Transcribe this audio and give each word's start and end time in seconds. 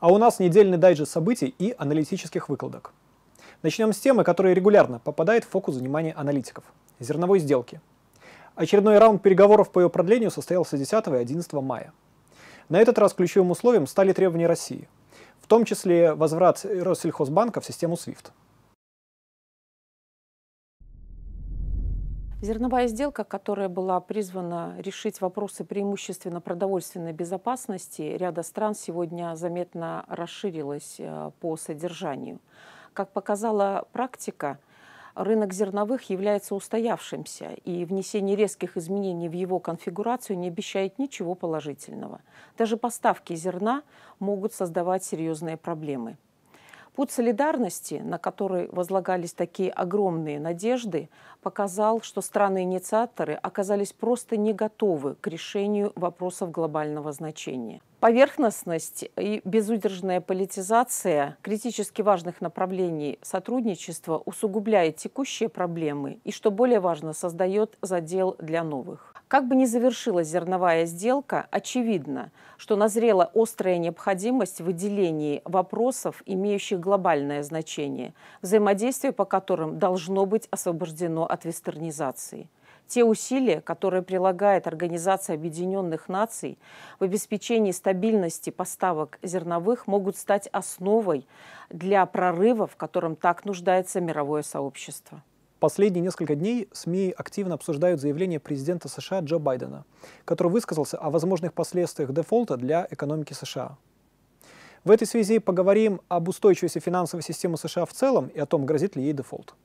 А 0.00 0.12
у 0.12 0.18
нас 0.18 0.38
недельный 0.38 0.78
дайджест 0.78 1.10
событий 1.10 1.52
и 1.58 1.74
аналитических 1.76 2.48
выкладок. 2.48 2.92
Начнем 3.64 3.92
с 3.92 3.98
темы, 3.98 4.22
которая 4.22 4.54
регулярно 4.54 5.00
попадает 5.00 5.42
в 5.42 5.48
фокус 5.48 5.74
внимания 5.74 6.12
аналитиков– 6.12 6.62
зерновой 7.00 7.40
сделки. 7.40 7.80
Очередной 8.54 8.98
раунд 8.98 9.22
переговоров 9.22 9.72
по 9.72 9.80
ее 9.80 9.90
продлению 9.90 10.30
состоялся 10.30 10.78
10 10.78 10.92
и 10.92 11.16
11 11.16 11.52
мая. 11.54 11.92
На 12.68 12.78
этот 12.78 12.96
раз 12.96 13.12
ключевым 13.12 13.50
условием 13.50 13.88
стали 13.88 14.12
требования 14.12 14.46
России, 14.46 14.88
в 15.40 15.48
том 15.48 15.64
числе 15.64 16.14
возврат 16.14 16.64
Россельхозбанка 16.64 17.60
в 17.60 17.66
систему 17.66 17.96
SWIFT. 17.96 18.30
Зерновая 22.40 22.86
сделка, 22.86 23.24
которая 23.24 23.68
была 23.68 23.98
призвана 24.00 24.76
решить 24.78 25.20
вопросы 25.20 25.64
преимущественно 25.64 26.40
продовольственной 26.40 27.12
безопасности 27.12 28.02
ряда 28.02 28.44
стран, 28.44 28.76
сегодня 28.76 29.34
заметно 29.34 30.04
расширилась 30.06 30.96
э, 31.00 31.32
по 31.40 31.56
содержанию. 31.56 32.38
Как 32.92 33.10
показала 33.10 33.88
практика, 33.90 34.60
рынок 35.16 35.52
зерновых 35.52 36.10
является 36.10 36.54
устоявшимся, 36.54 37.54
и 37.64 37.84
внесение 37.84 38.36
резких 38.36 38.76
изменений 38.76 39.28
в 39.28 39.32
его 39.32 39.58
конфигурацию 39.58 40.38
не 40.38 40.46
обещает 40.46 40.96
ничего 41.00 41.34
положительного. 41.34 42.20
Даже 42.56 42.76
поставки 42.76 43.34
зерна 43.34 43.82
могут 44.20 44.52
создавать 44.52 45.02
серьезные 45.02 45.56
проблемы. 45.56 46.16
Путь 46.98 47.12
солидарности, 47.12 48.02
на 48.04 48.18
который 48.18 48.66
возлагались 48.72 49.32
такие 49.32 49.70
огромные 49.70 50.40
надежды, 50.40 51.08
показал, 51.42 52.00
что 52.02 52.20
страны-инициаторы 52.20 53.34
оказались 53.34 53.92
просто 53.92 54.36
не 54.36 54.52
готовы 54.52 55.14
к 55.14 55.28
решению 55.28 55.92
вопросов 55.94 56.50
глобального 56.50 57.12
значения. 57.12 57.80
Поверхностность 58.00 59.08
и 59.16 59.40
безудержная 59.44 60.20
политизация 60.20 61.36
критически 61.42 62.02
важных 62.02 62.40
направлений 62.40 63.20
сотрудничества 63.22 64.20
усугубляет 64.24 64.96
текущие 64.96 65.48
проблемы 65.48 66.18
и, 66.24 66.32
что 66.32 66.50
более 66.50 66.80
важно, 66.80 67.12
создает 67.12 67.78
задел 67.80 68.34
для 68.40 68.64
новых. 68.64 69.14
Как 69.28 69.46
бы 69.46 69.56
ни 69.56 69.66
завершилась 69.66 70.28
зерновая 70.28 70.86
сделка, 70.86 71.46
очевидно, 71.50 72.32
что 72.56 72.76
назрела 72.76 73.30
острая 73.34 73.76
необходимость 73.76 74.62
в 74.62 74.64
выделении 74.64 75.42
вопросов, 75.44 76.22
имеющих 76.24 76.80
глобальное 76.80 77.42
значение, 77.42 78.14
взаимодействие 78.40 79.12
по 79.12 79.26
которым 79.26 79.78
должно 79.78 80.24
быть 80.24 80.48
освобождено 80.50 81.26
от 81.26 81.44
вестернизации. 81.44 82.48
Те 82.86 83.04
усилия, 83.04 83.60
которые 83.60 84.02
прилагает 84.02 84.66
Организация 84.66 85.34
Объединенных 85.34 86.08
Наций 86.08 86.58
в 86.98 87.04
обеспечении 87.04 87.72
стабильности 87.72 88.48
поставок 88.48 89.18
зерновых, 89.22 89.86
могут 89.86 90.16
стать 90.16 90.46
основой 90.52 91.26
для 91.68 92.06
прорыва, 92.06 92.66
в 92.66 92.76
котором 92.76 93.14
так 93.14 93.44
нуждается 93.44 94.00
мировое 94.00 94.40
сообщество. 94.40 95.22
Последние 95.60 96.02
несколько 96.02 96.36
дней 96.36 96.68
СМИ 96.72 97.12
активно 97.16 97.54
обсуждают 97.54 98.00
заявление 98.00 98.38
президента 98.38 98.88
США 98.88 99.20
Джо 99.20 99.38
Байдена, 99.38 99.84
который 100.24 100.52
высказался 100.52 100.96
о 100.98 101.10
возможных 101.10 101.52
последствиях 101.52 102.12
дефолта 102.12 102.56
для 102.56 102.86
экономики 102.92 103.32
США. 103.32 103.76
В 104.84 104.92
этой 104.92 105.08
связи 105.08 105.40
поговорим 105.40 106.00
об 106.06 106.28
устойчивости 106.28 106.78
финансовой 106.78 107.24
системы 107.24 107.56
США 107.56 107.86
в 107.86 107.92
целом 107.92 108.28
и 108.28 108.38
о 108.38 108.46
том, 108.46 108.66
грозит 108.66 108.94
ли 108.94 109.02
ей 109.02 109.12
дефолт. 109.12 109.56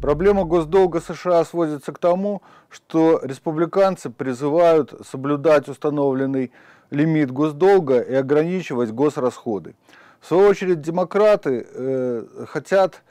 Проблема 0.00 0.44
госдолга 0.44 1.00
США 1.00 1.44
сводится 1.44 1.92
к 1.92 1.98
тому, 1.98 2.40
что 2.70 3.20
республиканцы 3.22 4.08
призывают 4.08 4.94
соблюдать 5.06 5.68
установленный 5.68 6.50
лимит 6.90 7.30
госдолга 7.30 8.00
и 8.00 8.14
ограничивать 8.14 8.90
госрасходы. 8.90 9.74
В 10.20 10.26
свою 10.26 10.48
очередь 10.48 10.80
демократы 10.80 11.66
э, 11.68 12.46
хотят 12.48 13.02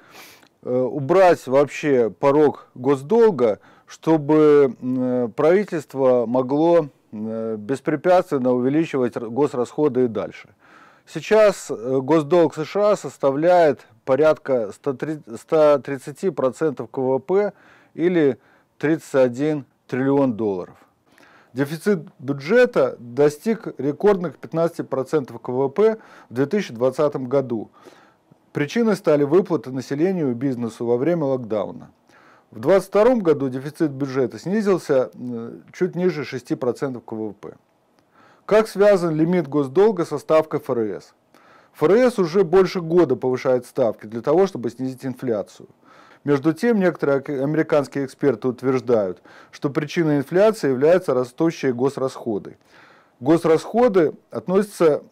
э, 0.63 0.69
убрать 0.69 1.45
вообще 1.47 2.09
порог 2.09 2.67
госдолга, 2.75 3.59
чтобы 3.87 4.75
э, 4.81 5.29
правительство 5.35 6.25
могло 6.25 6.87
э, 7.11 7.55
беспрепятственно 7.57 8.51
увеличивать 8.51 9.15
госрасходы 9.15 10.05
и 10.05 10.07
дальше. 10.07 10.49
Сейчас 11.07 11.69
э, 11.69 11.99
госдолг 12.01 12.55
США 12.55 12.95
составляет 12.95 13.85
порядка 14.05 14.71
130% 14.83 16.89
КВП 16.91 17.53
или 17.93 18.39
31 18.79 19.65
триллион 19.87 20.33
долларов. 20.33 20.75
Дефицит 21.55 21.99
бюджета 22.19 22.97
достиг 22.99 23.67
рекордных 23.77 24.35
15% 24.41 25.39
КВП 25.39 26.01
в 26.29 26.33
2020 26.33 27.15
году. 27.29 27.69
Причиной 28.51 28.97
стали 28.97 29.23
выплаты 29.23 29.71
населению 29.71 30.31
и 30.31 30.33
бизнесу 30.33 30.85
во 30.85 30.97
время 30.97 31.23
локдауна. 31.23 31.91
В 32.51 32.59
2022 32.59 33.15
году 33.21 33.47
дефицит 33.47 33.91
бюджета 33.91 34.37
снизился 34.37 35.11
чуть 35.71 35.95
ниже 35.95 36.23
6% 36.23 36.99
КВП. 36.99 37.55
Как 38.45 38.67
связан 38.67 39.15
лимит 39.15 39.47
госдолга 39.47 40.03
со 40.03 40.17
ставкой 40.17 40.59
ФРС? 40.59 41.13
ФРС 41.71 42.19
уже 42.19 42.43
больше 42.43 42.81
года 42.81 43.15
повышает 43.15 43.65
ставки 43.65 44.07
для 44.07 44.21
того, 44.21 44.45
чтобы 44.47 44.69
снизить 44.71 45.05
инфляцию– 45.05 45.69
между 46.25 46.53
тем, 46.53 46.79
некоторые 46.79 47.19
американские 47.41 48.03
эксперты 48.03 48.47
утверждают, 48.47 49.21
что 49.51 49.69
причиной 49.69 50.17
инфляции 50.17 50.69
являются 50.69 51.13
растущие 51.13 51.71
госрасходы. 51.71 52.57
Госрасходы 53.19 54.13
относятся 54.31 55.03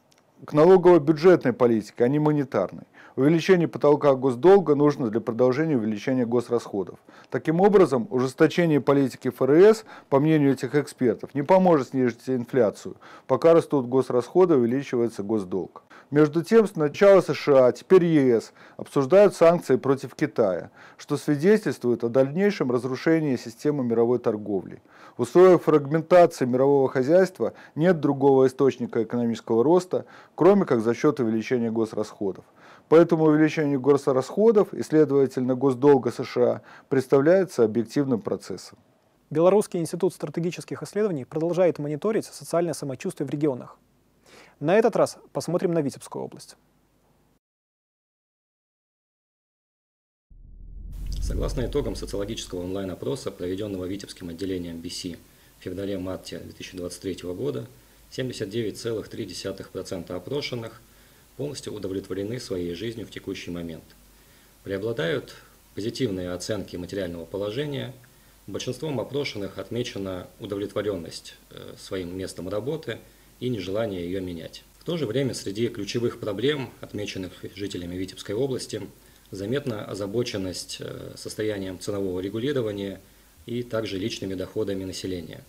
к 0.44 0.54
налогово-бюджетной 0.54 1.54
политике, 1.54 2.04
а 2.04 2.08
не 2.08 2.20
монетарной. 2.20 2.84
Увеличение 3.16 3.68
потолка 3.68 4.16
госдолга 4.16 4.74
нужно 4.74 5.12
для 5.12 5.22
продолжения 5.22 5.78
увеличения 5.78 6.26
госрасходов. 6.26 6.98
Таким 7.30 7.62
образом, 7.62 8.08
ужесточение 8.10 8.82
политики 8.82 9.30
ФРС, 9.30 9.86
по 10.10 10.20
мнению 10.20 10.54
этих 10.54 10.74
экспертов, 10.74 11.36
не 11.36 11.44
поможет 11.44 11.90
снизить 11.90 12.28
инфляцию, 12.28 12.96
пока 13.28 13.54
растут 13.54 13.86
госрасходы, 13.86 14.56
увеличивается 14.56 15.22
госдолг. 15.22 15.84
Между 16.10 16.44
тем, 16.44 16.68
сначала 16.68 17.22
США, 17.22 17.72
теперь 17.72 18.06
ЕС 18.06 18.52
обсуждают 18.78 19.36
санкции 19.36 19.76
против 19.76 20.16
Китая, 20.16 20.72
что 20.98 21.16
свидетельствует 21.16 22.04
о 22.04 22.10
дальнейшем 22.10 22.72
разрушении 22.72 23.36
системы 23.36 23.84
мировой 23.84 24.18
торговли. 24.18 24.82
В 25.18 25.22
условиях 25.22 25.62
фрагментации 25.62 26.46
мирового 26.46 26.90
хозяйства 26.90 27.54
нет 27.76 28.00
другого 28.00 28.48
источника 28.48 29.04
экономического 29.04 29.64
роста, 29.64 30.06
кроме 30.34 30.66
как 30.66 30.82
за 30.82 30.96
счет 30.96 31.20
увеличения 31.20 31.70
госрасходов. 31.70 32.46
Поэтому 32.94 33.24
увеличение 33.24 33.80
госрасходов 33.80 34.72
и, 34.72 34.84
следовательно, 34.84 35.56
госдолга 35.56 36.12
США 36.12 36.62
представляется 36.90 37.64
объективным 37.64 38.22
процессом. 38.22 38.78
Белорусский 39.32 39.80
институт 39.80 40.14
стратегических 40.14 40.84
исследований 40.84 41.26
продолжает 41.26 41.80
мониторить 41.80 42.26
социальное 42.26 42.74
самочувствие 42.74 43.26
в 43.26 43.32
регионах. 43.32 43.80
На 44.60 44.76
этот 44.76 44.96
раз 44.96 45.18
посмотрим 45.32 45.74
на 45.74 45.82
Витебскую 45.82 46.24
область. 46.24 46.56
Согласно 51.20 51.66
итогам 51.66 51.96
социологического 51.96 52.62
онлайн-опроса, 52.62 53.32
проведенного 53.32 53.86
Витебским 53.86 54.30
отделением 54.30 54.82
BC 54.82 55.18
в 55.58 55.64
феврале-марте 55.64 56.38
2023 56.38 57.34
года, 57.34 57.66
79,3% 58.12 60.12
опрошенных 60.12 60.80
полностью 61.38 61.74
удовлетворены 61.74 62.40
своей 62.40 62.74
жизнью 62.74 63.08
в 63.08 63.12
текущий 63.12 63.52
момент. 63.52 63.84
Преобладают 64.64 65.36
позитивные 65.76 66.32
оценки 66.32 66.76
материального 66.76 67.26
положения. 67.26 67.94
Большинством 68.48 69.00
опрошенных 69.00 69.58
отмечена 69.58 70.28
удовлетворенность 70.40 71.36
э, 71.50 71.76
своим 71.78 72.18
местом 72.18 72.50
работы– 72.50 73.00
и 73.44 73.50
нежелание 73.50 74.06
ее 74.06 74.22
менять. 74.22 74.64
В 74.80 74.86
то 74.86 74.96
же 74.96 75.06
время 75.06 75.34
среди 75.34 75.68
ключевых 75.68 76.20
проблем, 76.20 76.70
отмеченных 76.80 77.34
жителями 77.56 77.96
Витебской 77.96 78.36
области, 78.36 78.82
заметна 79.32 79.84
озабоченность 79.84 80.78
э, 80.80 81.14
состоянием 81.18 81.78
ценового 81.78 82.22
регулирования 82.22 83.02
и 83.46 83.64
также 83.64 83.98
личными 83.98 84.36
доходами 84.36 84.86
населения. 84.86 85.44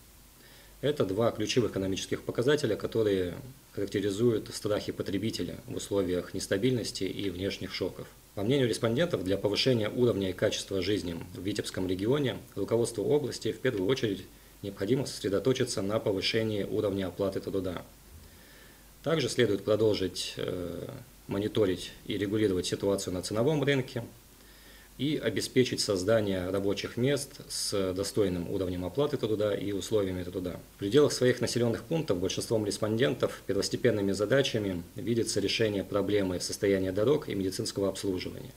Это 0.84 1.06
два 1.06 1.30
ключевых 1.30 1.70
экономических 1.70 2.24
показателя, 2.24 2.76
которые 2.76 3.36
характеризуют 3.72 4.54
страхи 4.54 4.92
потребителя 4.92 5.56
в 5.66 5.76
условиях 5.76 6.34
нестабильности 6.34 7.04
и 7.04 7.30
внешних 7.30 7.72
шоков. 7.72 8.06
По 8.34 8.42
мнению 8.42 8.68
респондентов, 8.68 9.24
для 9.24 9.38
повышения 9.38 9.88
уровня 9.88 10.28
и 10.28 10.34
качества 10.34 10.82
жизни 10.82 11.16
в 11.32 11.40
Витебском 11.40 11.88
регионе 11.88 12.36
руководству 12.54 13.02
области 13.02 13.50
в 13.50 13.60
первую 13.60 13.88
очередь 13.88 14.26
необходимо 14.60 15.06
сосредоточиться 15.06 15.80
на 15.80 15.98
повышении 15.98 16.64
уровня 16.64 17.06
оплаты 17.06 17.40
труда. 17.40 17.80
Также 19.02 19.30
следует 19.30 19.64
продолжить 19.64 20.34
э, 20.36 20.86
мониторить 21.28 21.92
и 22.04 22.18
регулировать 22.18 22.66
ситуацию 22.66 23.14
на 23.14 23.22
ценовом 23.22 23.64
рынке. 23.64 24.04
И 24.96 25.16
обеспечить 25.16 25.80
создание 25.80 26.50
рабочих 26.50 26.96
мест 26.96 27.40
с 27.48 27.92
достойным 27.94 28.50
уровнем 28.50 28.84
оплаты 28.84 29.16
труда 29.16 29.54
и 29.54 29.72
условиями 29.72 30.22
труда. 30.22 30.60
В 30.76 30.78
пределах 30.78 31.12
своих 31.12 31.40
населенных 31.40 31.82
пунктов 31.82 32.18
большинством 32.18 32.64
респондентов 32.64 33.42
первостепенными 33.46 34.12
задачами 34.12 34.82
видится 34.94 35.40
решение 35.40 35.82
проблемы 35.82 36.38
состояния 36.40 36.92
дорог 36.92 37.28
и 37.28 37.34
медицинского 37.34 37.88
обслуживания 37.88 38.52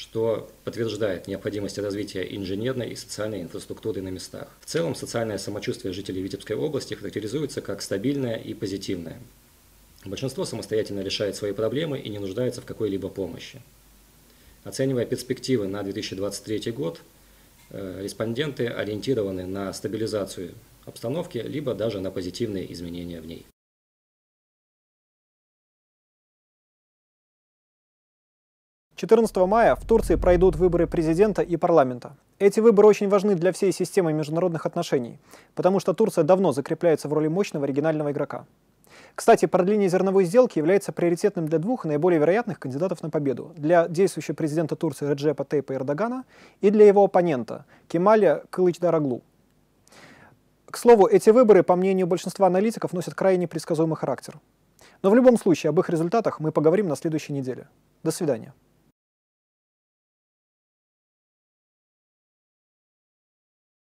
что 0.00 0.50
подтверждает 0.64 1.26
необходимость 1.26 1.76
развития 1.76 2.22
инженерной 2.34 2.90
и 2.90 2.96
социальной 2.96 3.42
инфраструктуры 3.42 4.00
на 4.00 4.08
местах. 4.08 4.48
В 4.60 4.64
целом, 4.64 4.94
социальное 4.94 5.36
самочувствие 5.36 5.92
жителей 5.92 6.22
Витебской 6.22 6.56
области 6.56 6.94
характеризуется 6.94 7.60
как 7.60 7.82
стабильное 7.82 8.36
и 8.36 8.54
позитивное. 8.54 9.20
Большинство 10.06 10.46
самостоятельно 10.46 11.00
решает 11.00 11.36
свои 11.36 11.52
проблемы 11.52 11.98
и 11.98 12.08
не 12.08 12.18
нуждается 12.18 12.62
в 12.62 12.64
какой-либо 12.64 13.10
помощи. 13.10 13.60
Оценивая 14.64 15.06
перспективы 15.06 15.66
на 15.66 15.82
2023 15.82 16.72
год, 16.72 17.00
э, 17.70 18.02
респонденты 18.02 18.66
ориентированы 18.66 19.46
на 19.46 19.72
стабилизацию 19.72 20.52
обстановки, 20.84 21.38
либо 21.38 21.74
даже 21.74 22.00
на 22.00 22.10
позитивные 22.10 22.70
изменения 22.72 23.20
в 23.20 23.26
ней. 23.26 23.46
14 29.00 29.46
мая 29.46 29.76
в 29.76 29.86
Турции 29.86 30.16
пройдут 30.16 30.56
выборы 30.56 30.86
президента 30.86 31.40
и 31.40 31.56
парламента. 31.56 32.16
Эти 32.38 32.60
выборы 32.60 32.86
очень 32.86 33.08
важны 33.08 33.34
для 33.34 33.50
всей 33.50 33.72
системы 33.72 34.12
международных 34.12 34.66
отношений, 34.66 35.18
потому 35.54 35.80
что 35.80 35.94
Турция 35.94 36.22
давно 36.22 36.52
закрепляется 36.52 37.08
в 37.08 37.14
роли 37.14 37.28
мощного 37.28 37.64
регионального 37.64 38.12
игрока. 38.12 38.44
Кстати, 39.20 39.44
продление 39.44 39.90
зерновой 39.90 40.24
сделки 40.24 40.56
является 40.56 40.92
приоритетным 40.92 41.46
для 41.46 41.58
двух 41.58 41.84
наиболее 41.84 42.18
вероятных 42.18 42.58
кандидатов 42.58 43.02
на 43.02 43.10
победу– 43.10 43.52
для 43.54 43.86
действующего 43.86 44.34
президента 44.34 44.76
Турции 44.76 45.06
Реджепа 45.06 45.44
Тейпа 45.44 45.74
Эрдогана 45.74 46.24
и 46.62 46.70
для 46.70 46.86
его 46.86 47.04
оппонента 47.04 47.66
Кемаля 47.86 48.44
Кылычдараглу. 48.48 49.20
К 50.64 50.78
слову, 50.78 51.06
эти 51.06 51.28
выборы, 51.28 51.62
по 51.62 51.76
мнению 51.76 52.06
большинства 52.06 52.46
аналитиков, 52.46 52.94
носят 52.94 53.14
крайне 53.14 53.46
предсказуемый 53.46 53.98
характер. 53.98 54.40
Но 55.02 55.10
в 55.10 55.14
любом 55.14 55.36
случае 55.36 55.68
об 55.68 55.78
их 55.80 55.90
результатах 55.90 56.40
мы 56.40 56.50
поговорим 56.50 56.88
на 56.88 56.96
следующей 56.96 57.34
неделе. 57.34 57.68
До 58.02 58.12
свидания. 58.12 58.54